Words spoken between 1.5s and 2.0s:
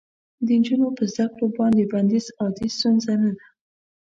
باندې